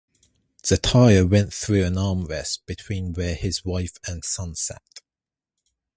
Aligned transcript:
The 0.67 0.79
tyre 0.79 1.27
went 1.27 1.53
through 1.53 1.83
an 1.83 1.93
armrest 1.93 2.65
between 2.65 3.13
where 3.13 3.35
his 3.35 3.63
wife 3.63 3.97
and 4.07 4.25
son 4.25 4.55
sat. 4.55 5.01